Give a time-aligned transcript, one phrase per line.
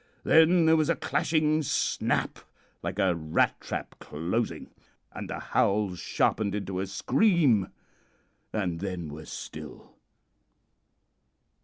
[0.23, 2.39] Then there was a clashing snap,
[2.81, 4.71] like a rat trap closing,
[5.13, 7.67] and the howls sharpened into a scream
[8.51, 9.91] and then were still.